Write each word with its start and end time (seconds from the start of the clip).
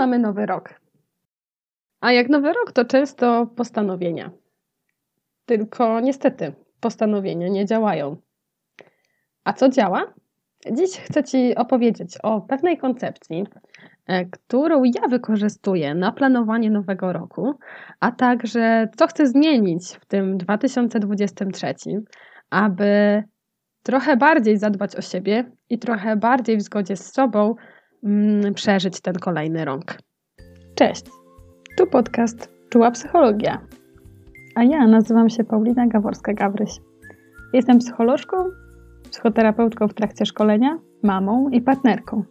mamy 0.00 0.18
nowy 0.18 0.46
rok. 0.46 0.80
A 2.00 2.12
jak 2.12 2.28
nowy 2.28 2.52
rok, 2.52 2.72
to 2.72 2.84
często 2.84 3.46
postanowienia. 3.46 4.30
Tylko 5.46 6.00
niestety 6.00 6.52
postanowienia 6.80 7.48
nie 7.48 7.66
działają. 7.66 8.16
A 9.44 9.52
co 9.52 9.68
działa? 9.68 10.14
Dziś 10.72 10.90
chcę 10.90 11.24
Ci 11.24 11.54
opowiedzieć 11.54 12.18
o 12.22 12.40
pewnej 12.40 12.78
koncepcji, 12.78 13.44
e, 14.06 14.24
którą 14.26 14.84
ja 14.84 15.08
wykorzystuję 15.08 15.94
na 15.94 16.12
planowanie 16.12 16.70
nowego 16.70 17.12
roku, 17.12 17.54
a 18.00 18.12
także 18.12 18.88
co 18.96 19.06
chcę 19.06 19.26
zmienić 19.26 19.88
w 20.00 20.06
tym 20.06 20.38
2023, 20.38 21.74
aby 22.50 23.22
trochę 23.82 24.16
bardziej 24.16 24.56
zadbać 24.56 24.96
o 24.96 25.02
siebie 25.02 25.50
i 25.70 25.78
trochę 25.78 26.16
bardziej 26.16 26.56
w 26.56 26.62
zgodzie 26.62 26.96
z 26.96 27.12
sobą 27.12 27.54
przeżyć 28.54 29.00
ten 29.00 29.14
kolejny 29.14 29.64
rok. 29.64 29.98
Cześć, 30.74 31.04
tu 31.76 31.86
podcast 31.86 32.50
Czuła 32.70 32.90
Psychologia, 32.90 33.60
a 34.54 34.64
ja 34.64 34.86
nazywam 34.86 35.30
się 35.30 35.44
Paulina 35.44 35.86
Gaworska-Gawryś. 35.86 36.80
Jestem 37.52 37.78
psycholożką, 37.78 38.36
psychoterapeutką 39.10 39.88
w 39.88 39.94
trakcie 39.94 40.26
szkolenia, 40.26 40.78
mamą 41.02 41.48
i 41.48 41.60
partnerką. 41.60 42.24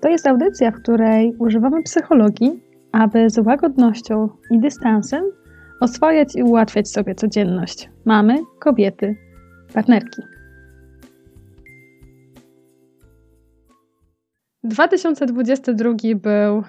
To 0.00 0.08
jest 0.08 0.26
audycja, 0.26 0.70
w 0.70 0.74
której 0.74 1.34
używamy 1.38 1.82
psychologii, 1.82 2.62
aby 2.92 3.30
z 3.30 3.38
łagodnością 3.38 4.28
i 4.50 4.58
dystansem 4.58 5.24
oswajać 5.80 6.36
i 6.36 6.42
ułatwiać 6.42 6.88
sobie 6.88 7.14
codzienność 7.14 7.90
mamy, 8.04 8.38
kobiety, 8.58 9.16
partnerki. 9.74 10.22
2022 14.64 15.92
był 16.14 16.62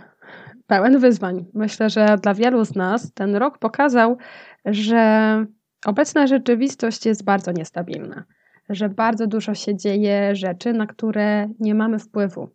pełen 0.67 0.99
wyzwań. 0.99 1.45
Myślę, 1.53 1.89
że 1.89 2.15
dla 2.21 2.33
wielu 2.33 2.65
z 2.65 2.75
nas 2.75 3.13
ten 3.13 3.35
rok 3.35 3.57
pokazał, 3.57 4.17
że 4.65 5.45
obecna 5.85 6.27
rzeczywistość 6.27 7.05
jest 7.05 7.23
bardzo 7.23 7.51
niestabilna, 7.51 8.23
że 8.69 8.89
bardzo 8.89 9.27
dużo 9.27 9.53
się 9.53 9.75
dzieje 9.75 10.35
rzeczy, 10.35 10.73
na 10.73 10.87
które 10.87 11.49
nie 11.59 11.75
mamy 11.75 11.99
wpływu. 11.99 12.49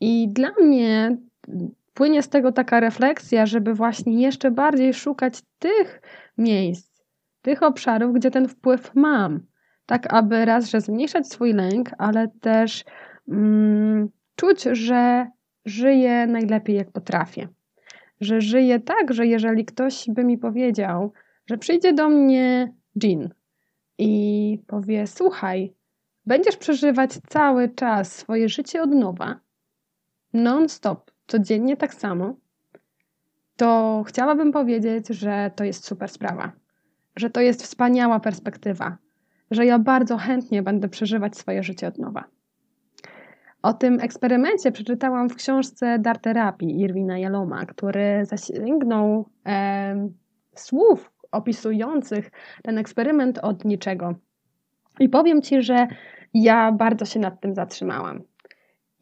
I 0.00 0.28
dla 0.28 0.52
mnie 0.60 1.16
płynie 1.94 2.22
z 2.22 2.28
tego 2.28 2.52
taka 2.52 2.80
refleksja, 2.80 3.46
żeby 3.46 3.74
właśnie 3.74 4.22
jeszcze 4.22 4.50
bardziej 4.50 4.94
szukać 4.94 5.42
tych 5.58 6.02
miejsc, 6.38 7.02
tych 7.42 7.62
obszarów, 7.62 8.14
gdzie 8.14 8.30
ten 8.30 8.48
wpływ 8.48 8.94
mam. 8.94 9.40
Tak, 9.86 10.14
aby 10.14 10.44
raz, 10.44 10.70
że 10.70 10.80
zmniejszać 10.80 11.28
swój 11.28 11.52
lęk, 11.52 11.90
ale 11.98 12.28
też 12.40 12.84
mm, 13.28 14.08
czuć, 14.36 14.62
że 14.62 15.30
żyję 15.64 16.26
najlepiej 16.26 16.76
jak 16.76 16.92
potrafię. 16.92 17.48
Że 18.20 18.40
żyję 18.40 18.80
tak, 18.80 19.14
że 19.14 19.26
jeżeli 19.26 19.64
ktoś 19.64 20.04
by 20.08 20.24
mi 20.24 20.38
powiedział, 20.38 21.12
że 21.46 21.58
przyjdzie 21.58 21.92
do 21.92 22.08
mnie 22.08 22.72
Jean 23.02 23.28
i 23.98 24.62
powie: 24.66 25.06
Słuchaj, 25.06 25.74
będziesz 26.26 26.56
przeżywać 26.56 27.10
cały 27.28 27.68
czas 27.68 28.12
swoje 28.12 28.48
życie 28.48 28.82
od 28.82 28.90
nowa, 28.90 29.40
non-stop, 30.32 31.10
codziennie 31.26 31.76
tak 31.76 31.94
samo, 31.94 32.36
to 33.56 34.02
chciałabym 34.06 34.52
powiedzieć, 34.52 35.08
że 35.08 35.50
to 35.56 35.64
jest 35.64 35.84
super 35.84 36.08
sprawa, 36.08 36.52
że 37.16 37.30
to 37.30 37.40
jest 37.40 37.62
wspaniała 37.62 38.20
perspektywa, 38.20 38.96
że 39.50 39.66
ja 39.66 39.78
bardzo 39.78 40.16
chętnie 40.16 40.62
będę 40.62 40.88
przeżywać 40.88 41.36
swoje 41.36 41.62
życie 41.62 41.88
od 41.88 41.98
nowa. 41.98 42.24
O 43.66 43.72
tym 43.72 44.00
eksperymencie 44.00 44.72
przeczytałam 44.72 45.28
w 45.28 45.36
książce 45.36 45.98
Dar 45.98 46.18
Terapii 46.18 46.80
Irwina 46.80 47.18
Jaloma, 47.18 47.66
który 47.66 48.24
zasięgnął 48.24 49.26
e, 49.46 50.08
słów 50.54 51.12
opisujących 51.32 52.30
ten 52.62 52.78
eksperyment 52.78 53.38
od 53.38 53.64
niczego. 53.64 54.14
I 55.00 55.08
powiem 55.08 55.42
Ci, 55.42 55.62
że 55.62 55.86
ja 56.34 56.72
bardzo 56.72 57.04
się 57.04 57.20
nad 57.20 57.40
tym 57.40 57.54
zatrzymałam. 57.54 58.22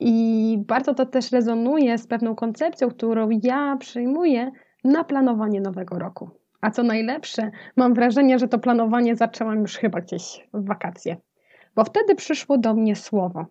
I 0.00 0.58
bardzo 0.66 0.94
to 0.94 1.06
też 1.06 1.32
rezonuje 1.32 1.98
z 1.98 2.06
pewną 2.06 2.34
koncepcją, 2.34 2.90
którą 2.90 3.28
ja 3.42 3.76
przyjmuję 3.80 4.50
na 4.84 5.04
planowanie 5.04 5.60
nowego 5.60 5.98
roku. 5.98 6.30
A 6.60 6.70
co 6.70 6.82
najlepsze, 6.82 7.50
mam 7.76 7.94
wrażenie, 7.94 8.38
że 8.38 8.48
to 8.48 8.58
planowanie 8.58 9.16
zaczęłam 9.16 9.60
już 9.60 9.76
chyba 9.76 10.00
gdzieś 10.00 10.48
w 10.54 10.66
wakacje, 10.66 11.16
bo 11.74 11.84
wtedy 11.84 12.14
przyszło 12.14 12.58
do 12.58 12.74
mnie 12.74 12.96
słowo. 12.96 13.46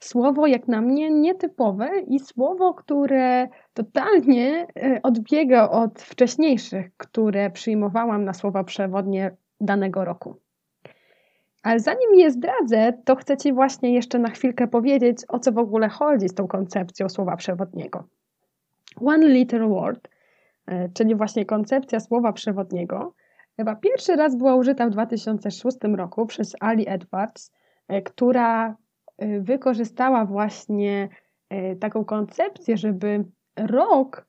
Słowo 0.00 0.46
jak 0.46 0.68
na 0.68 0.80
mnie 0.80 1.10
nietypowe 1.10 1.90
i 2.06 2.20
słowo, 2.20 2.74
które 2.74 3.48
totalnie 3.74 4.66
e, 4.76 5.00
odbiega 5.02 5.70
od 5.70 6.02
wcześniejszych, 6.02 6.96
które 6.96 7.50
przyjmowałam 7.50 8.24
na 8.24 8.32
słowa 8.32 8.64
przewodnie 8.64 9.36
danego 9.60 10.04
roku. 10.04 10.36
Ale 11.62 11.80
zanim 11.80 12.14
je 12.14 12.30
zdradzę, 12.30 12.92
to 13.04 13.16
chcę 13.16 13.36
Ci 13.36 13.52
właśnie 13.52 13.94
jeszcze 13.94 14.18
na 14.18 14.30
chwilkę 14.30 14.68
powiedzieć, 14.68 15.18
o 15.28 15.38
co 15.38 15.52
w 15.52 15.58
ogóle 15.58 15.88
chodzi 15.88 16.28
z 16.28 16.34
tą 16.34 16.48
koncepcją 16.48 17.08
słowa 17.08 17.36
przewodniego. 17.36 18.04
One 19.04 19.28
liter 19.28 19.68
word, 19.68 20.08
e, 20.66 20.88
czyli 20.88 21.14
właśnie 21.14 21.44
koncepcja 21.44 22.00
słowa 22.00 22.32
przewodniego, 22.32 23.14
chyba 23.56 23.76
pierwszy 23.76 24.16
raz 24.16 24.36
była 24.36 24.54
użyta 24.54 24.86
w 24.86 24.90
2006 24.90 25.78
roku 25.96 26.26
przez 26.26 26.56
Ali 26.60 26.88
Edwards, 26.88 27.52
e, 27.88 28.02
która 28.02 28.76
wykorzystała 29.40 30.24
właśnie 30.24 31.08
taką 31.80 32.04
koncepcję, 32.04 32.76
żeby 32.76 33.24
rok 33.56 34.26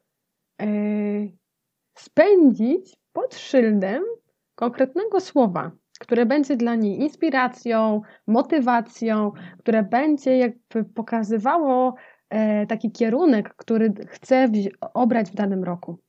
spędzić 1.98 2.96
pod 3.14 3.36
szyldem 3.36 4.04
konkretnego 4.56 5.20
słowa, 5.20 5.72
które 6.00 6.26
będzie 6.26 6.58
dla 6.58 6.76
niej 6.76 7.02
inspiracją, 7.02 8.02
motywacją, 8.28 9.32
które 9.60 9.84
będzie 9.84 10.38
jakby 10.38 10.84
pokazywało 10.84 11.96
e, 12.30 12.68
taki 12.68 12.92
kierunek, 12.92 13.56
który 13.56 13.94
chce 14.08 14.50
obrać 14.94 15.32
w 15.32 15.36
danym 15.36 15.64
roku. 15.64 16.00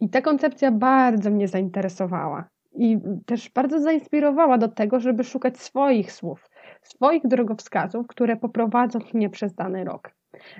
I 0.00 0.08
ta 0.08 0.22
koncepcja 0.22 0.70
bardzo 0.70 1.30
mnie 1.30 1.48
zainteresowała 1.48 2.48
i 2.72 2.98
też 3.26 3.50
bardzo 3.50 3.80
zainspirowała 3.80 4.58
do 4.58 4.68
tego, 4.68 5.00
żeby 5.00 5.24
szukać 5.24 5.58
swoich 5.58 6.12
słów, 6.12 6.50
swoich 6.88 7.26
drogowskazów, 7.26 8.06
które 8.06 8.36
poprowadzą 8.36 8.98
mnie 9.14 9.30
przez 9.30 9.54
dany 9.54 9.84
rok. 9.84 10.10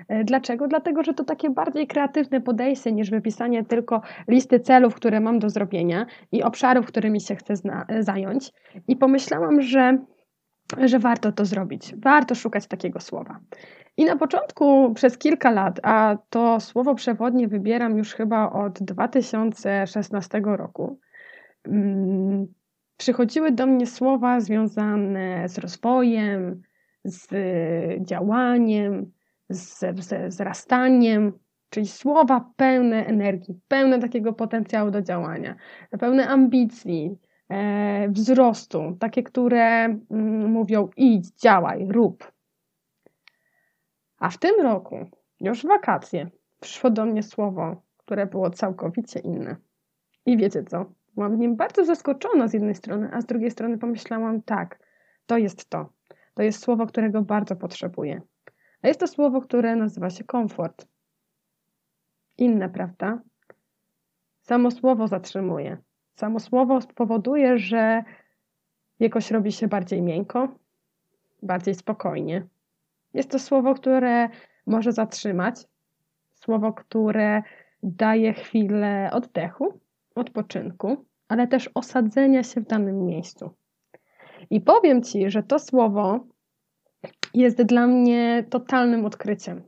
E, 0.07 0.23
dlaczego? 0.23 0.67
Dlatego, 0.67 1.03
że 1.03 1.13
to 1.13 1.23
takie 1.23 1.49
bardziej 1.49 1.87
kreatywne 1.87 2.41
podejście 2.41 2.91
niż 2.91 3.09
wypisanie 3.09 3.65
tylko 3.65 4.01
listy 4.27 4.59
celów, 4.59 4.95
które 4.95 5.19
mam 5.19 5.39
do 5.39 5.49
zrobienia 5.49 6.05
i 6.31 6.43
obszarów, 6.43 6.85
którymi 6.85 7.21
się 7.21 7.35
chcę 7.35 7.53
e, 7.87 8.03
zająć. 8.03 8.51
I 8.87 8.95
pomyślałam, 8.95 9.61
że, 9.61 9.97
że 10.77 10.99
warto 10.99 11.31
to 11.31 11.45
zrobić, 11.45 11.95
warto 11.97 12.35
szukać 12.35 12.67
takiego 12.67 12.99
słowa. 12.99 13.39
I 13.97 14.05
na 14.05 14.15
początku 14.15 14.93
przez 14.93 15.17
kilka 15.17 15.51
lat, 15.51 15.79
a 15.83 16.17
to 16.29 16.59
słowo 16.59 16.95
przewodnie 16.95 17.47
wybieram 17.47 17.97
już 17.97 18.13
chyba 18.13 18.51
od 18.51 18.83
2016 18.83 20.41
roku, 20.45 20.99
hmm, 21.65 22.47
przychodziły 22.97 23.51
do 23.51 23.67
mnie 23.67 23.87
słowa 23.87 24.39
związane 24.39 25.49
z 25.49 25.57
rozwojem, 25.57 26.61
z 27.03 27.27
działaniem, 28.07 29.11
z, 29.49 29.79
z 29.79 30.33
wzrastaniem, 30.33 31.33
czyli 31.69 31.87
słowa 31.87 32.51
pełne 32.55 33.05
energii, 33.05 33.59
pełne 33.67 33.99
takiego 33.99 34.33
potencjału 34.33 34.91
do 34.91 35.01
działania, 35.01 35.55
pełne 35.99 36.27
ambicji, 36.27 37.17
e, 37.49 38.09
wzrostu, 38.09 38.97
takie, 38.99 39.23
które 39.23 39.83
mm, 39.83 40.51
mówią 40.51 40.89
idź, 40.97 41.39
działaj, 41.41 41.87
rób. 41.89 42.31
A 44.19 44.29
w 44.29 44.37
tym 44.37 44.61
roku, 44.61 45.05
już 45.39 45.61
w 45.61 45.67
wakacje, 45.67 46.29
przyszło 46.59 46.89
do 46.89 47.05
mnie 47.05 47.23
słowo, 47.23 47.81
które 47.97 48.25
było 48.25 48.49
całkowicie 48.49 49.19
inne. 49.19 49.55
I 50.25 50.37
wiecie 50.37 50.63
co? 50.63 50.85
Byłam 51.17 51.39
nim 51.39 51.55
bardzo 51.55 51.85
zaskoczona 51.85 52.47
z 52.47 52.53
jednej 52.53 52.75
strony, 52.75 53.09
a 53.13 53.21
z 53.21 53.25
drugiej 53.25 53.51
strony 53.51 53.77
pomyślałam, 53.77 54.41
tak, 54.41 54.79
to 55.25 55.37
jest 55.37 55.69
to. 55.69 55.89
To 56.33 56.43
jest 56.43 56.63
słowo, 56.63 56.87
którego 56.87 57.21
bardzo 57.21 57.55
potrzebuję. 57.55 58.21
A 58.81 58.87
jest 58.87 58.99
to 58.99 59.07
słowo, 59.07 59.41
które 59.41 59.75
nazywa 59.75 60.09
się 60.09 60.23
komfort. 60.23 60.87
Inne, 62.37 62.69
prawda? 62.69 63.21
Samo 64.41 64.71
słowo 64.71 65.07
zatrzymuje. 65.07 65.77
Samo 66.15 66.39
słowo 66.39 66.81
spowoduje, 66.81 67.57
że 67.57 68.03
jakoś 68.99 69.31
robi 69.31 69.51
się 69.51 69.67
bardziej 69.67 70.01
miękko, 70.01 70.47
bardziej 71.43 71.75
spokojnie. 71.75 72.47
Jest 73.13 73.31
to 73.31 73.39
słowo, 73.39 73.73
które 73.73 74.29
może 74.67 74.91
zatrzymać, 74.91 75.65
słowo, 76.33 76.73
które 76.73 77.43
daje 77.83 78.33
chwilę 78.33 79.09
oddechu, 79.13 79.79
odpoczynku, 80.17 81.05
ale 81.27 81.47
też 81.47 81.69
osadzenia 81.75 82.43
się 82.43 82.61
w 82.61 82.67
danym 82.67 83.05
miejscu. 83.05 83.49
I 84.49 84.61
powiem 84.61 85.03
Ci, 85.03 85.29
że 85.29 85.43
to 85.43 85.59
słowo 85.59 86.19
jest 87.33 87.61
dla 87.61 87.87
mnie 87.87 88.45
totalnym 88.49 89.05
odkryciem. 89.05 89.63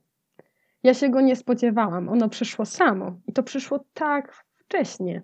Ja 0.84 0.94
się 0.94 1.10
go 1.10 1.22
nie 1.22 1.36
spodziewałam. 1.36 2.10
Ono 2.10 2.30
przyszło 2.30 2.66
samo 2.66 3.19
i 3.28 3.34
to 3.34 3.44
przyszło 3.44 3.80
tak 3.94 4.44
wcześnie. 4.56 5.24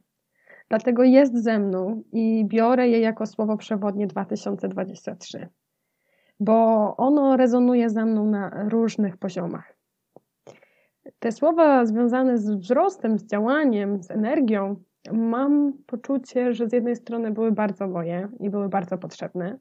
Dlatego 0.69 1.04
jest 1.04 1.44
ze 1.44 1.60
mną 1.60 2.04
i 2.12 2.45
biorę 2.45 2.89
je 2.89 3.00
jako 3.00 3.25
słowo 3.25 3.57
przewodnie 3.57 4.07
2023, 4.07 5.50
bo 6.39 6.54
ono 6.98 7.38
rezonuje 7.38 7.89
ze 7.89 8.06
mną 8.06 8.25
na 8.25 8.68
różnych 8.69 9.18
poziomach. 9.18 9.75
Te 11.19 11.31
słowa 11.31 11.86
związane 11.86 12.38
z 12.38 12.51
wzrostem, 12.51 13.19
z 13.19 13.25
działaniem, 13.25 14.04
z 14.04 14.12
energią, 14.12 14.75
mam 15.13 15.74
poczucie, 15.86 16.54
że 16.54 16.69
z 16.69 16.74
jednej 16.74 16.96
strony 16.96 17.31
były 17.31 17.52
bardzo 17.52 17.88
moje 17.88 18.28
i 18.40 18.50
były 18.50 18.69
bardzo 18.69 18.98
potrzebne, 18.98 19.60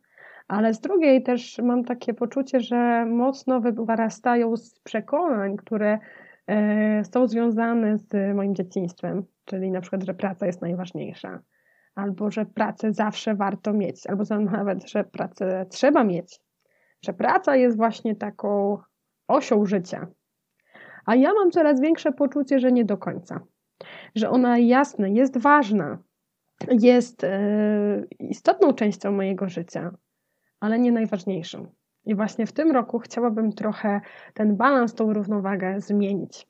ale 0.49 0.75
z 0.75 0.81
drugiej 0.81 1.23
też 1.23 1.58
mam 1.58 1.85
takie 1.85 2.14
poczucie, 2.14 2.61
że 2.61 3.06
mocno 3.06 3.61
wyrastają 3.61 4.56
z 4.56 4.81
przekonań, 4.81 5.56
które 5.56 5.99
e, 6.46 7.05
są 7.05 7.26
związane 7.26 7.99
z 7.99 8.37
moim 8.37 8.55
dzieciństwem, 8.55 9.25
czyli 9.44 9.70
na 9.70 9.81
przykład, 9.81 10.02
że 10.02 10.14
praca 10.14 10.46
jest 10.46 10.62
najważniejsza, 10.62 11.41
albo 11.94 12.31
że 12.31 12.46
pracę 12.46 12.93
zawsze 12.93 13.35
warto 13.35 13.73
mieć, 13.73 14.06
albo 14.06 14.25
nawet, 14.52 14.91
że 14.91 15.05
pracę 15.05 15.67
trzeba 15.70 16.05
mieć, 16.05 16.41
że 17.02 17.12
praca 17.12 17.56
jest 17.56 17.76
właśnie 17.76 18.17
taką 18.17 18.79
osią 19.29 19.67
życia. 19.67 20.06
A 21.06 21.14
ja 21.14 21.32
mam 21.35 21.50
coraz 21.50 21.81
większe 21.81 22.12
poczucie, 22.12 22.58
że 22.58 22.73
nie 22.73 22.85
do 22.85 22.96
końca, 22.96 23.41
że 24.14 24.31
ona 24.31 24.58
jasne, 24.58 25.11
jest 25.11 25.38
ważna, 25.38 25.99
jest 26.81 27.25
e, 27.25 28.05
istotną 28.19 28.72
częścią 28.72 29.12
mojego 29.12 29.49
życia, 29.49 29.90
ale 30.61 30.78
nie 30.78 30.93
najważniejszą. 30.93 31.66
I 32.06 32.14
właśnie 32.14 32.46
w 32.46 32.52
tym 32.52 32.70
roku 32.70 32.99
chciałabym 32.99 33.52
trochę 33.52 34.00
ten 34.34 34.56
balans, 34.56 34.94
tą 34.94 35.12
równowagę 35.12 35.81
zmienić. 35.81 36.46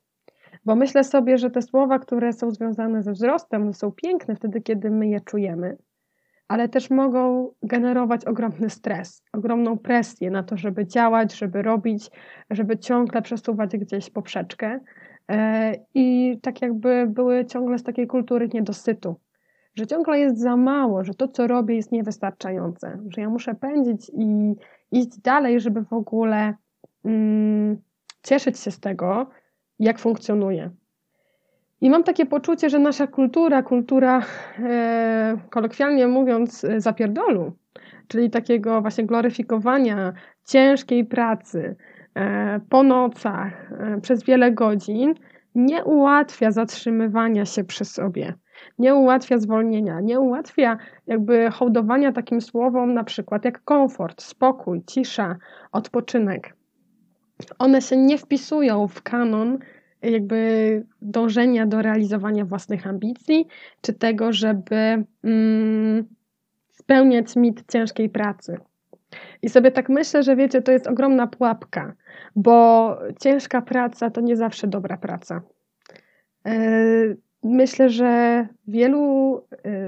Bo 0.64 0.76
myślę 0.76 1.04
sobie, 1.04 1.38
że 1.38 1.50
te 1.50 1.62
słowa, 1.62 1.98
które 1.98 2.32
są 2.32 2.50
związane 2.50 3.02
ze 3.02 3.12
wzrostem, 3.12 3.74
są 3.74 3.92
piękne 3.92 4.36
wtedy, 4.36 4.60
kiedy 4.60 4.90
my 4.90 5.08
je 5.08 5.20
czujemy, 5.20 5.76
ale 6.48 6.68
też 6.68 6.90
mogą 6.90 7.50
generować 7.62 8.24
ogromny 8.24 8.70
stres, 8.70 9.22
ogromną 9.32 9.78
presję 9.78 10.30
na 10.30 10.42
to, 10.42 10.56
żeby 10.56 10.86
działać, 10.86 11.34
żeby 11.34 11.62
robić, 11.62 12.10
żeby 12.50 12.78
ciągle 12.78 13.22
przesuwać 13.22 13.76
gdzieś 13.76 14.10
poprzeczkę. 14.10 14.80
E, 15.30 15.74
I 15.94 16.38
tak 16.42 16.62
jakby 16.62 17.06
były 17.08 17.46
ciągle 17.46 17.78
z 17.78 17.82
takiej 17.82 18.06
kultury 18.06 18.48
niedosytu, 18.54 19.16
że 19.74 19.86
ciągle 19.86 20.18
jest 20.18 20.38
za 20.38 20.56
mało, 20.56 21.04
że 21.04 21.14
to, 21.14 21.28
co 21.28 21.46
robię, 21.46 21.76
jest 21.76 21.92
niewystarczające, 21.92 22.98
że 23.08 23.20
ja 23.20 23.30
muszę 23.30 23.54
pędzić 23.54 24.10
i 24.14 24.54
iść 24.92 25.20
dalej, 25.20 25.60
żeby 25.60 25.84
w 25.84 25.92
ogóle 25.92 26.54
mm, 27.04 27.76
cieszyć 28.22 28.58
się 28.58 28.70
z 28.70 28.80
tego, 28.80 29.26
jak 29.78 29.98
funkcjonuje. 29.98 30.70
I 31.80 31.90
mam 31.90 32.04
takie 32.04 32.26
poczucie, 32.26 32.70
że 32.70 32.78
nasza 32.78 33.06
kultura, 33.06 33.62
kultura 33.62 34.22
e, 34.58 35.36
kolokwialnie 35.50 36.06
mówiąc, 36.06 36.66
zapierdolu, 36.78 37.52
czyli 38.08 38.30
takiego 38.30 38.80
właśnie 38.80 39.06
gloryfikowania 39.06 40.12
ciężkiej 40.44 41.04
pracy 41.04 41.76
po 42.68 42.82
nocach, 42.82 43.72
e, 43.72 44.00
przez 44.00 44.24
wiele 44.24 44.52
godzin, 44.52 45.14
nie 45.54 45.84
ułatwia 45.84 46.50
zatrzymywania 46.50 47.44
się 47.44 47.64
przy 47.64 47.84
sobie 47.84 48.34
nie 48.78 48.94
ułatwia 48.94 49.38
zwolnienia, 49.38 50.00
nie 50.00 50.20
ułatwia 50.20 50.78
jakby 51.06 51.50
hołdowania 51.50 52.12
takim 52.12 52.40
słowom 52.40 52.94
na 52.94 53.04
przykład 53.04 53.44
jak 53.44 53.64
komfort, 53.64 54.22
spokój, 54.22 54.82
cisza, 54.86 55.36
odpoczynek. 55.72 56.56
One 57.58 57.82
się 57.82 57.96
nie 57.96 58.18
wpisują 58.18 58.88
w 58.88 59.02
kanon 59.02 59.58
jakby 60.02 60.86
dążenia 61.02 61.66
do 61.66 61.82
realizowania 61.82 62.44
własnych 62.44 62.86
ambicji, 62.86 63.46
czy 63.80 63.92
tego, 63.92 64.32
żeby 64.32 65.04
mm, 65.24 66.04
spełniać 66.70 67.36
mit 67.36 67.64
ciężkiej 67.72 68.08
pracy. 68.08 68.56
I 69.42 69.48
sobie 69.48 69.70
tak 69.70 69.88
myślę, 69.88 70.22
że 70.22 70.36
wiecie, 70.36 70.62
to 70.62 70.72
jest 70.72 70.86
ogromna 70.86 71.26
pułapka, 71.26 71.92
bo 72.36 72.98
ciężka 73.20 73.62
praca 73.62 74.10
to 74.10 74.20
nie 74.20 74.36
zawsze 74.36 74.66
dobra 74.66 74.96
praca. 74.96 75.42
Yy, 76.44 77.16
myślę, 77.42 77.88
że 77.88 78.46
wielu 78.68 79.36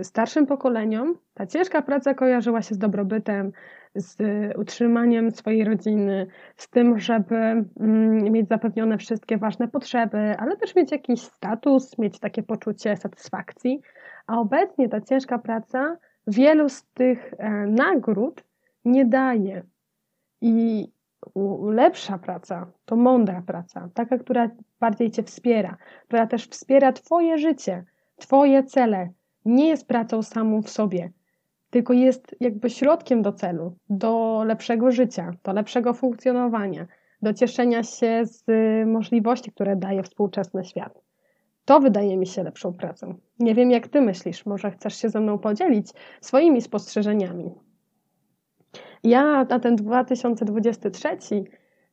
y, 0.01 0.05
starszym 0.05 0.47
pokoleniom 0.47 1.15
ta 1.35 1.47
ciężka 1.47 1.83
praca 1.83 2.15
kojarzyła 2.15 2.63
się 2.63 2.75
z 2.75 2.79
dobrobytem, 2.79 3.53
z 3.95 4.19
utrzymaniem 4.59 5.31
swojej 5.31 5.65
rodziny, 5.65 6.27
z 6.57 6.71
tym, 6.71 6.99
żeby 6.99 7.37
mm, 7.37 8.33
mieć 8.33 8.49
zapewnione 8.49 8.99
wszystkie 8.99 9.39
ważne 9.39 9.69
potrzeby, 9.69 10.37
ale 10.39 10.57
też 10.57 10.75
mieć 10.75 10.93
jakiś 10.93 11.21
status, 11.21 11.99
mieć 11.99 12.19
takie 12.21 12.43
poczucie 12.43 12.97
satysfakcji. 12.97 13.81
A 14.27 14.39
obecnie 14.39 14.89
ta 14.89 15.01
ciężka 15.01 15.39
praca 15.39 15.97
wielu 16.27 16.69
z 16.69 16.85
tych 16.85 17.35
e, 17.39 17.51
nagród 17.67 18.45
nie 18.87 19.07
daje. 19.07 19.63
I 20.41 20.89
lepsza 21.71 22.19
praca 22.19 22.67
to 22.85 22.97
mądra 22.97 23.43
praca, 23.47 23.89
taka, 23.95 24.19
która 24.19 24.51
bardziej 24.81 25.11
Cię 25.11 25.23
wspiera, 25.23 25.77
która 26.07 26.27
też 26.27 26.49
wspiera 26.49 26.93
Twoje 26.93 27.39
życie, 27.39 27.85
Twoje 28.17 28.65
cele. 28.65 29.09
Nie 29.45 29.69
jest 29.69 29.89
pracą 29.89 30.23
samą 30.23 30.63
w 30.63 30.71
sobie, 30.71 31.13
tylko 31.71 31.93
jest 31.93 32.37
jakby 32.41 32.71
środkiem 32.71 33.23
do 33.23 33.33
celu, 33.33 33.77
do 33.91 34.43
lepszego 34.47 34.91
życia, 34.91 35.31
do 35.45 35.53
lepszego 35.53 35.95
funkcjonowania, 35.95 36.87
do 37.23 37.35
cieszenia 37.35 37.83
się 37.83 38.23
z 38.25 38.45
możliwości, 38.87 39.53
które 39.53 39.77
daje 39.77 40.03
współczesny 40.03 40.65
świat. 40.65 41.01
To 41.65 41.81
wydaje 41.81 42.17
mi 42.17 42.27
się 42.27 42.43
lepszą 42.43 42.73
pracą. 42.73 43.15
Nie 43.39 43.55
wiem, 43.55 43.71
jak 43.71 43.89
Ty 43.89 44.01
myślisz, 44.01 44.47
może 44.47 44.71
chcesz 44.71 44.97
się 44.97 45.09
ze 45.09 45.21
mną 45.21 45.39
podzielić 45.39 45.93
swoimi 46.21 46.63
spostrzeżeniami. 46.63 47.66
Ja 49.05 49.45
na 49.45 49.61
ten 49.61 49.77
2023 49.77 51.45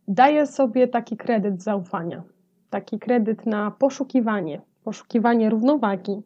daję 0.08 0.48
sobie 0.48 0.88
taki 0.88 1.18
kredyt 1.18 1.64
zaufania, 1.64 2.24
taki 2.70 3.00
kredyt 3.00 3.46
na 3.46 3.72
poszukiwanie, 3.72 4.62
poszukiwanie 4.84 5.50
równowagi, 5.50 6.22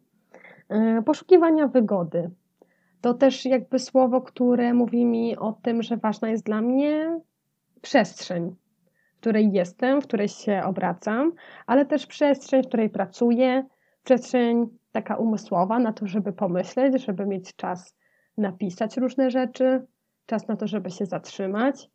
e, 0.69 1.01
poszukiwania 1.01 1.67
wygody. 1.67 2.29
To 3.01 3.13
też 3.13 3.45
jakby 3.45 3.79
słowo, 3.79 4.21
które 4.21 4.73
mówi 4.73 5.05
mi 5.05 5.37
o 5.37 5.53
tym, 5.53 5.83
że 5.83 5.97
ważna 5.97 6.29
jest 6.29 6.45
dla 6.45 6.61
mnie 6.61 7.19
przestrzeń, 7.81 8.55
w 9.15 9.19
której 9.19 9.51
jestem, 9.51 10.01
w 10.01 10.07
której 10.07 10.27
się 10.27 10.61
obracam, 10.65 11.31
ale 11.67 11.85
też 11.85 12.05
przestrzeń, 12.05 12.63
w 12.63 12.67
której 12.67 12.89
pracuję, 12.89 13.65
przestrzeń 14.03 14.67
taka 14.91 15.15
umysłowa 15.15 15.79
na 15.79 15.93
to, 15.93 16.07
żeby 16.07 16.33
pomyśleć, 16.33 17.05
żeby 17.05 17.25
mieć 17.25 17.55
czas 17.55 17.95
napisać 18.37 18.97
różne 18.97 19.31
rzeczy, 19.31 19.85
czas 20.27 20.47
na 20.47 20.55
to, 20.55 20.67
żeby 20.67 20.91
się 20.91 21.05
zatrzymać. 21.05 21.89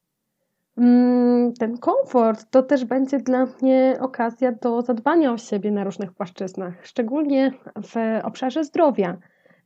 Mm, 0.76 1.52
ten 1.52 1.78
komfort 1.78 2.50
to 2.50 2.62
też 2.62 2.84
będzie 2.84 3.18
dla 3.18 3.46
mnie 3.46 3.96
okazja 4.00 4.52
do 4.52 4.82
zadbania 4.82 5.32
o 5.32 5.38
siebie 5.38 5.70
na 5.70 5.84
różnych 5.84 6.12
płaszczyznach, 6.12 6.86
szczególnie 6.86 7.52
w 7.76 8.20
obszarze 8.24 8.64
zdrowia, 8.64 9.16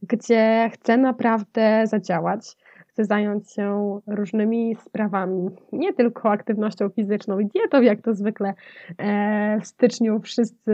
gdzie 0.02 0.70
chcę 0.72 0.96
naprawdę 0.96 1.86
zadziałać, 1.86 2.56
chcę 2.86 3.04
zająć 3.04 3.52
się 3.52 4.00
różnymi 4.06 4.76
sprawami, 4.76 5.48
nie 5.72 5.92
tylko 5.92 6.30
aktywnością 6.30 6.88
fizyczną 6.88 7.38
i 7.38 7.46
dietą, 7.46 7.82
jak 7.82 8.02
to 8.02 8.14
zwykle 8.14 8.54
e, 8.98 9.60
w 9.60 9.66
styczniu 9.66 10.20
wszyscy 10.20 10.72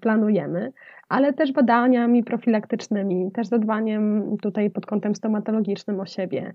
planujemy, 0.00 0.72
ale 1.08 1.32
też 1.32 1.52
badaniami 1.52 2.24
profilaktycznymi, 2.24 3.32
też 3.32 3.46
zadbaniem 3.46 4.36
tutaj 4.42 4.70
pod 4.70 4.86
kątem 4.86 5.14
stomatologicznym 5.14 6.00
o 6.00 6.06
siebie, 6.06 6.54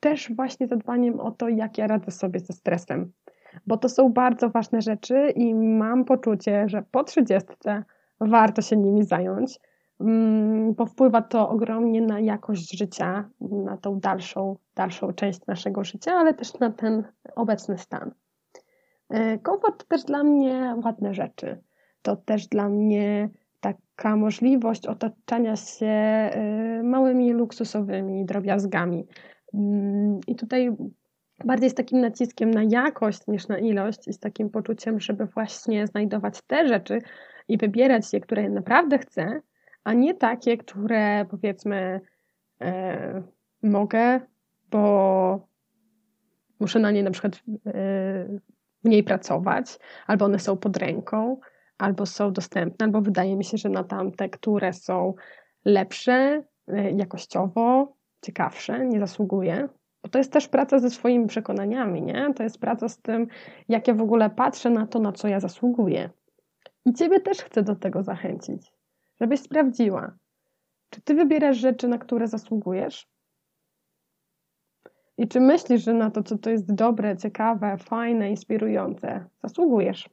też 0.00 0.32
właśnie 0.36 0.66
zadbaniem 0.66 1.20
o 1.20 1.30
to, 1.30 1.48
jak 1.48 1.78
ja 1.78 1.86
radzę 1.86 2.10
sobie 2.10 2.40
ze 2.40 2.52
stresem. 2.52 3.12
Bo 3.66 3.76
to 3.76 3.88
są 3.88 4.12
bardzo 4.12 4.50
ważne 4.50 4.82
rzeczy 4.82 5.30
i 5.36 5.54
mam 5.54 6.04
poczucie, 6.04 6.68
że 6.68 6.82
po 6.90 7.04
30 7.04 7.48
warto 8.20 8.62
się 8.62 8.76
nimi 8.76 9.04
zająć, 9.04 9.60
mm, 10.00 10.74
bo 10.74 10.86
wpływa 10.86 11.22
to 11.22 11.48
ogromnie 11.48 12.02
na 12.02 12.20
jakość 12.20 12.78
życia, 12.78 13.28
na 13.40 13.76
tą 13.76 14.00
dalszą, 14.00 14.56
dalszą 14.74 15.12
część 15.12 15.46
naszego 15.46 15.84
życia, 15.84 16.12
ale 16.12 16.34
też 16.34 16.58
na 16.58 16.70
ten 16.70 17.04
obecny 17.34 17.78
stan. 17.78 18.10
E, 19.10 19.38
komfort 19.38 19.78
to 19.78 19.84
też 19.88 20.04
dla 20.04 20.24
mnie 20.24 20.76
ładne 20.84 21.14
rzeczy. 21.14 21.62
To 22.02 22.16
też 22.16 22.46
dla 22.46 22.68
mnie 22.68 23.28
taka 23.64 24.16
możliwość 24.16 24.86
otaczania 24.86 25.56
się 25.56 26.30
y, 26.80 26.82
małymi 26.82 27.32
luksusowymi 27.32 28.24
drobiazgami. 28.24 29.06
Mm, 29.54 30.20
I 30.26 30.34
tutaj 30.34 30.70
bardziej 31.44 31.70
z 31.70 31.74
takim 31.74 32.00
naciskiem 32.00 32.50
na 32.50 32.62
jakość 32.62 33.26
niż 33.28 33.48
na 33.48 33.58
ilość 33.58 34.08
i 34.08 34.12
z 34.12 34.18
takim 34.18 34.50
poczuciem, 34.50 35.00
żeby 35.00 35.26
właśnie 35.26 35.86
znajdować 35.86 36.42
te 36.46 36.68
rzeczy 36.68 36.98
i 37.48 37.58
wybierać 37.58 38.12
je, 38.12 38.20
które 38.20 38.48
naprawdę 38.48 38.98
chcę, 38.98 39.40
a 39.84 39.92
nie 39.92 40.14
takie, 40.14 40.56
które 40.56 41.24
powiedzmy 41.30 42.00
e, 42.60 43.22
mogę, 43.62 44.20
bo 44.70 45.48
muszę 46.60 46.78
na 46.78 46.90
nie 46.90 47.02
na 47.02 47.10
przykład 47.10 47.42
e, 47.66 48.38
mniej 48.84 49.04
pracować, 49.04 49.78
albo 50.06 50.24
one 50.24 50.38
są 50.38 50.56
pod 50.56 50.76
ręką, 50.76 51.40
albo 51.78 52.06
są 52.06 52.32
dostępne, 52.32 52.86
albo 52.86 53.00
wydaje 53.00 53.36
mi 53.36 53.44
się, 53.44 53.56
że 53.56 53.68
na 53.68 53.84
tamte, 53.84 54.28
które 54.28 54.72
są 54.72 55.14
lepsze, 55.64 56.44
y, 56.68 56.94
jakościowo, 56.96 57.96
ciekawsze, 58.24 58.86
nie 58.86 59.00
zasługuję. 59.00 59.68
Bo 60.02 60.08
to 60.08 60.18
jest 60.18 60.32
też 60.32 60.48
praca 60.48 60.78
ze 60.78 60.90
swoimi 60.90 61.26
przekonaniami, 61.26 62.02
nie? 62.02 62.34
To 62.36 62.42
jest 62.42 62.58
praca 62.58 62.88
z 62.88 62.98
tym, 62.98 63.26
jak 63.68 63.88
ja 63.88 63.94
w 63.94 64.02
ogóle 64.02 64.30
patrzę 64.30 64.70
na 64.70 64.86
to, 64.86 64.98
na 64.98 65.12
co 65.12 65.28
ja 65.28 65.40
zasługuję. 65.40 66.10
I 66.86 66.92
Ciebie 66.92 67.20
też 67.20 67.38
chcę 67.38 67.62
do 67.62 67.76
tego 67.76 68.02
zachęcić, 68.02 68.72
żebyś 69.20 69.40
sprawdziła, 69.40 70.12
czy 70.90 71.00
Ty 71.00 71.14
wybierasz 71.14 71.56
rzeczy, 71.56 71.88
na 71.88 71.98
które 71.98 72.28
zasługujesz? 72.28 73.08
I 75.18 75.28
czy 75.28 75.40
myślisz, 75.40 75.84
że 75.84 75.94
na 75.94 76.10
to, 76.10 76.22
co 76.22 76.38
to 76.38 76.50
jest 76.50 76.74
dobre, 76.74 77.16
ciekawe, 77.16 77.76
fajne, 77.78 78.30
inspirujące, 78.30 79.24
zasługujesz? 79.42 80.08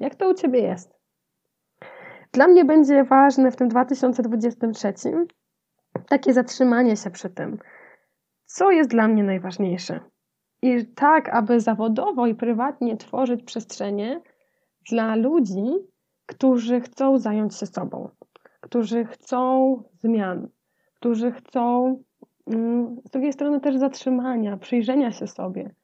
Jak 0.00 0.14
to 0.14 0.30
u 0.30 0.34
Ciebie 0.34 0.60
jest? 0.60 0.98
Dla 2.32 2.48
mnie 2.48 2.64
będzie 2.64 3.04
ważne 3.04 3.50
w 3.50 3.56
tym 3.56 3.68
2023 3.68 4.92
takie 6.08 6.32
zatrzymanie 6.32 6.96
się 6.96 7.10
przy 7.10 7.30
tym, 7.30 7.58
co 8.44 8.70
jest 8.70 8.90
dla 8.90 9.08
mnie 9.08 9.24
najważniejsze. 9.24 10.00
I 10.62 10.86
tak, 10.86 11.28
aby 11.28 11.60
zawodowo 11.60 12.26
i 12.26 12.34
prywatnie 12.34 12.96
tworzyć 12.96 13.42
przestrzenie 13.42 14.20
dla 14.90 15.16
ludzi, 15.16 15.64
którzy 16.26 16.80
chcą 16.80 17.18
zająć 17.18 17.56
się 17.56 17.66
sobą, 17.66 18.08
którzy 18.60 19.04
chcą 19.04 19.82
zmian, 19.92 20.48
którzy 20.94 21.32
chcą 21.32 21.96
mm, 22.46 22.96
z 23.04 23.10
drugiej 23.10 23.32
strony 23.32 23.60
też 23.60 23.76
zatrzymania, 23.76 24.56
przyjrzenia 24.56 25.12
się 25.12 25.26
sobie, 25.26 25.74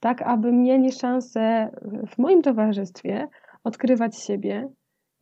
tak 0.00 0.22
aby 0.22 0.52
mieli 0.52 0.92
szansę 0.92 1.70
w 2.08 2.18
moim 2.18 2.42
towarzystwie 2.42 3.28
odkrywać 3.64 4.18
siebie 4.18 4.68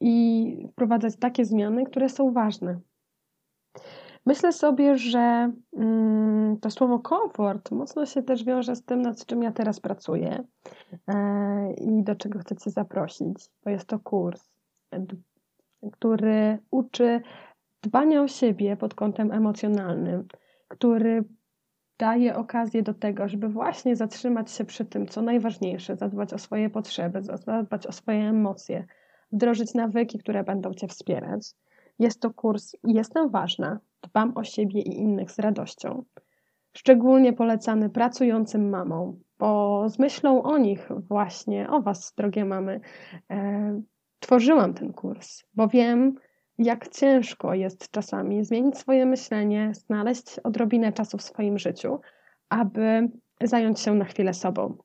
i 0.00 0.66
wprowadzać 0.72 1.16
takie 1.16 1.44
zmiany, 1.44 1.84
które 1.84 2.08
są 2.08 2.32
ważne. 2.32 2.80
Myślę 4.26 4.52
sobie, 4.52 4.98
że 4.98 5.52
mm, 5.76 6.56
to 6.60 6.70
słowo 6.70 6.98
komfort 6.98 7.70
mocno 7.70 8.06
się 8.06 8.22
też 8.22 8.44
wiąże 8.44 8.76
z 8.76 8.84
tym, 8.84 9.02
nad 9.02 9.26
czym 9.26 9.42
ja 9.42 9.52
teraz 9.52 9.80
pracuję 9.80 10.44
e, 11.08 11.72
i 11.74 12.02
do 12.02 12.16
czego 12.16 12.38
chcę 12.38 12.56
Cię 12.56 12.70
zaprosić, 12.70 13.50
bo 13.64 13.70
jest 13.70 13.86
to 13.86 13.98
kurs, 13.98 14.50
który 15.92 16.58
uczy 16.70 17.20
dbania 17.82 18.22
o 18.22 18.28
siebie 18.28 18.76
pod 18.76 18.94
kątem 18.94 19.32
emocjonalnym, 19.32 20.28
który 20.68 21.24
daje 21.98 22.36
okazję 22.36 22.82
do 22.82 22.94
tego, 22.94 23.28
żeby 23.28 23.48
właśnie 23.48 23.96
zatrzymać 23.96 24.50
się 24.50 24.64
przy 24.64 24.84
tym, 24.84 25.06
co 25.06 25.22
najważniejsze, 25.22 25.96
zadbać 25.96 26.32
o 26.32 26.38
swoje 26.38 26.70
potrzeby, 26.70 27.22
zadbać 27.22 27.86
o 27.86 27.92
swoje 27.92 28.28
emocje, 28.28 28.86
wdrożyć 29.32 29.74
nawyki, 29.74 30.18
które 30.18 30.44
będą 30.44 30.74
Cię 30.74 30.88
wspierać. 30.88 31.52
Jest 31.98 32.20
to 32.20 32.30
kurs 32.30 32.72
Jestem 32.84 33.30
ważna, 33.30 33.80
dbam 34.02 34.36
o 34.36 34.44
siebie 34.44 34.80
i 34.80 34.98
innych 34.98 35.30
z 35.30 35.38
radością. 35.38 36.04
Szczególnie 36.72 37.32
polecany 37.32 37.90
pracującym 37.90 38.68
mamom, 38.68 39.20
bo 39.38 39.84
z 39.88 39.98
myślą 39.98 40.42
o 40.42 40.58
nich 40.58 40.88
właśnie, 41.08 41.70
o 41.70 41.82
Was, 41.82 42.14
drogie 42.16 42.44
mamy, 42.44 42.80
e, 43.30 43.80
tworzyłam 44.20 44.74
ten 44.74 44.92
kurs, 44.92 45.42
bo 45.54 45.68
wiem, 45.68 46.14
jak 46.58 46.88
ciężko 46.88 47.54
jest 47.54 47.90
czasami 47.90 48.44
zmienić 48.44 48.78
swoje 48.78 49.06
myślenie, 49.06 49.72
znaleźć 49.74 50.38
odrobinę 50.38 50.92
czasu 50.92 51.18
w 51.18 51.22
swoim 51.22 51.58
życiu, 51.58 52.00
aby 52.48 53.08
zająć 53.42 53.80
się 53.80 53.94
na 53.94 54.04
chwilę 54.04 54.34
sobą, 54.34 54.76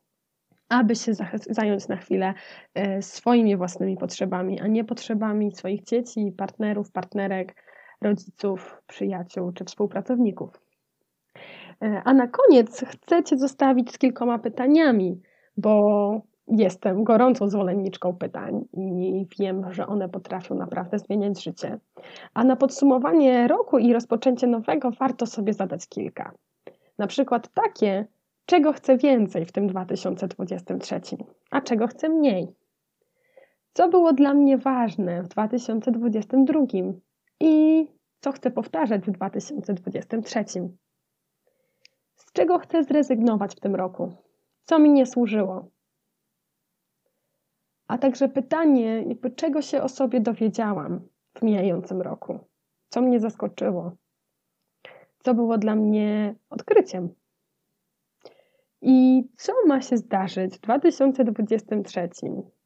aby 0.70 0.96
się 0.96 1.12
zająć 1.50 1.88
na 1.88 1.98
chwilę 1.98 2.34
e, 2.74 3.02
swoimi 3.02 3.58
własnymi 3.58 3.98
potrzebami, 3.98 4.60
a 4.60 4.68
nie 4.68 4.84
potrzebami 4.84 5.52
swoich 5.52 5.84
dzieci, 5.84 6.34
partnerów, 6.38 6.92
partnerek, 6.92 7.56
rodziców, 8.02 8.82
przyjaciół 8.88 9.52
czy 9.52 9.66
współpracowników. 9.66 10.62
E, 11.82 12.02
a 12.06 12.14
na 12.14 12.28
koniec 12.28 12.86
chcę 12.88 13.24
Cię 13.24 13.38
zostawić 13.38 13.92
z 13.92 13.98
kilkoma 13.98 14.40
pytaniami, 14.40 15.22
bo 15.58 16.22
jestem 16.48 17.04
gorącą 17.04 17.48
zwolenniczką 17.50 18.16
pytań 18.16 18.66
i 18.74 19.28
wiem, 19.40 19.74
że 19.74 19.88
one 19.88 20.10
potrafią 20.10 20.56
naprawdę 20.56 21.00
zmieniać 21.00 21.44
życie. 21.44 21.80
A 22.34 22.44
na 22.44 22.56
podsumowanie 22.56 23.48
roku 23.48 23.78
i 23.78 23.94
rozpoczęcie 23.94 24.48
nowego 24.48 24.92
warto 24.92 25.26
sobie 25.26 25.54
zadać 25.54 25.88
kilka. 25.88 26.32
Na 26.98 27.08
przykład 27.08 27.50
takie, 27.54 28.06
czego 28.46 28.74
chcę 28.74 28.98
więcej 28.98 29.46
w 29.46 29.52
tym 29.52 29.68
2023, 29.68 31.02
a 31.52 31.62
czego 31.62 31.88
chcę 31.88 32.10
mniej. 32.10 32.48
Co 33.74 33.90
było 33.90 34.14
dla 34.14 34.34
mnie 34.34 34.58
ważne 34.58 35.24
w 35.24 35.28
2022 35.28 36.60
i 37.40 37.88
co 38.20 38.32
chcę 38.32 38.52
powtarzać 38.52 39.02
w 39.02 39.12
2023? 39.12 40.46
Z 42.16 42.32
czego 42.34 42.60
chcę 42.60 42.84
zrezygnować 42.84 43.56
w 43.56 43.60
tym 43.60 43.76
roku? 43.76 44.12
Co 44.66 44.80
mi 44.80 44.90
nie 44.90 45.06
służyło? 45.06 45.73
A 47.94 47.98
także 47.98 48.30
pytanie, 48.30 49.04
jakby 49.08 49.32
czego 49.32 49.62
się 49.62 49.82
o 49.82 49.90
sobie 49.90 50.20
dowiedziałam 50.20 51.02
w 51.34 51.42
mijającym 51.42 52.02
roku? 52.02 52.40
Co 52.90 53.02
mnie 53.02 53.20
zaskoczyło? 53.20 53.92
Co 55.20 55.34
było 55.34 55.58
dla 55.58 55.76
mnie 55.76 56.36
odkryciem? 56.50 57.10
I 58.82 59.24
co 59.38 59.54
ma 59.68 59.82
się 59.82 59.98
zdarzyć 59.98 60.56
w 60.56 60.60
2023? 60.60 62.10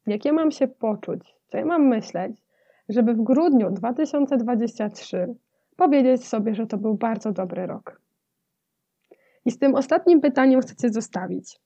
Jakie 0.08 0.32
mam 0.32 0.52
się 0.52 0.68
poczuć? 0.68 1.36
Co 1.48 1.58
ja 1.58 1.66
mam 1.66 1.88
myśleć, 1.88 2.42
żeby 2.90 3.14
w 3.14 3.24
grudniu 3.24 3.72
2023 3.72 5.36
powiedzieć 5.76 6.28
sobie, 6.28 6.56
że 6.56 6.68
to 6.68 6.78
był 6.78 6.96
bardzo 6.96 7.32
dobry 7.32 7.68
rok? 7.68 8.02
I 9.46 9.52
z 9.52 9.60
tym 9.60 9.76
ostatnim 9.76 10.22
pytaniem 10.22 10.62
chcecie 10.62 10.90
zostawić. 10.90 11.60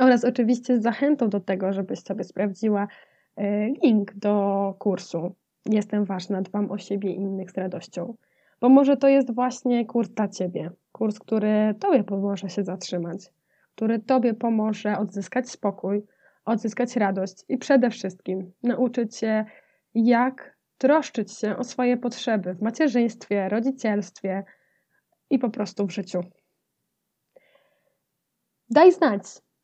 Oraz 0.00 0.24
oczywiście 0.24 0.78
z 0.78 0.82
zachętą 0.82 1.28
do 1.28 1.40
tego, 1.40 1.72
żebyś 1.72 2.00
sobie 2.00 2.24
sprawdziła 2.24 2.88
e, 3.36 3.66
link 3.66 4.14
do 4.14 4.74
kursu. 4.78 5.34
Jestem 5.66 6.04
ważna, 6.04 6.42
dbam 6.42 6.70
o 6.70 6.78
siebie 6.78 7.12
i 7.12 7.16
innych 7.16 7.50
z 7.50 7.58
radością. 7.58 8.14
Bo 8.60 8.68
może 8.68 8.96
to 8.96 9.08
jest 9.08 9.34
właśnie 9.34 9.86
kurs 9.86 10.08
dla 10.08 10.28
Ciebie. 10.28 10.70
Kurs, 10.92 11.18
który 11.18 11.74
Tobie 11.80 12.04
pomoże 12.04 12.48
się 12.48 12.64
zatrzymać, 12.64 13.32
który 13.74 13.98
Tobie 13.98 14.34
pomoże 14.34 14.98
odzyskać 14.98 15.50
spokój, 15.50 16.02
odzyskać 16.44 16.96
radość 16.96 17.44
i 17.48 17.58
przede 17.58 17.90
wszystkim 17.90 18.52
nauczyć 18.62 19.16
się, 19.16 19.44
jak 19.94 20.56
troszczyć 20.78 21.32
się 21.32 21.56
o 21.56 21.64
swoje 21.64 21.96
potrzeby 21.96 22.54
w 22.54 22.62
macierzyństwie, 22.62 23.48
rodzicielstwie 23.48 24.44
i 25.30 25.38
po 25.38 25.50
prostu 25.50 25.86
w 25.86 25.90
życiu. 25.90 26.20
Daj 28.70 28.92
znać, 28.92 29.22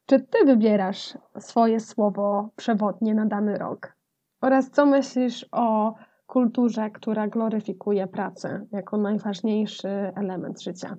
czy 0.08 0.20
ty 0.20 0.44
wybierasz 0.46 1.18
swoje 1.38 1.80
słowo 1.80 2.50
przewodnie 2.56 3.14
na 3.14 3.26
dany 3.26 3.58
rok? 3.58 3.96
Oraz 4.40 4.70
co 4.70 4.86
myślisz 4.86 5.46
o 5.52 5.94
kulturze, 6.26 6.90
która 6.90 7.28
gloryfikuje 7.28 8.06
pracę 8.06 8.66
jako 8.72 8.96
najważniejszy 8.96 9.88
element 10.16 10.62
życia? 10.62 10.96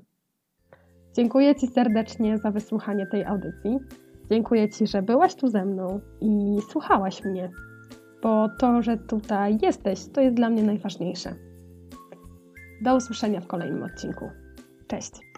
Dziękuję 1.15 1.55
Ci 1.55 1.67
serdecznie 1.67 2.37
za 2.37 2.51
wysłuchanie 2.51 3.07
tej 3.07 3.25
audycji. 3.25 3.79
Dziękuję 4.31 4.69
Ci, 4.69 4.87
że 4.87 5.01
byłaś 5.01 5.35
tu 5.35 5.47
ze 5.47 5.65
mną 5.65 5.99
i 6.21 6.57
słuchałaś 6.71 7.25
mnie, 7.25 7.51
bo 8.23 8.49
to, 8.59 8.81
że 8.81 8.97
tutaj 8.97 9.57
jesteś, 9.61 9.99
to 10.13 10.21
jest 10.21 10.35
dla 10.35 10.49
mnie 10.49 10.63
najważniejsze. 10.63 11.35
Do 12.81 12.95
usłyszenia 12.95 13.41
w 13.41 13.47
kolejnym 13.47 13.83
odcinku. 13.83 14.25
Cześć! 14.87 15.28